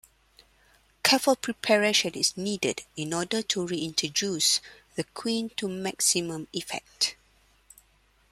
Careful 1.03 1.35
preparation 1.35 2.15
is 2.15 2.35
needed 2.35 2.81
in 2.97 3.13
order 3.13 3.43
to 3.43 3.67
reintroduce 3.67 4.59
the 4.95 5.03
queen 5.03 5.51
to 5.57 5.67
maximum 5.67 6.47
effect. 6.53 7.15